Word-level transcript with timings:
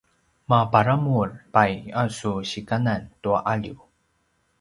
maparamur 0.49 1.29
pai 1.53 1.73
a 2.01 2.03
su 2.17 2.31
sikanan 2.49 3.01
tua 3.21 3.39
alju? 3.53 3.75